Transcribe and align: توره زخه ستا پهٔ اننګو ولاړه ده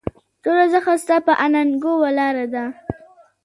توره 0.43 0.65
زخه 0.73 0.93
ستا 1.03 1.17
پهٔ 1.25 1.33
اننګو 1.45 1.93
ولاړه 2.03 2.45
ده 2.53 2.63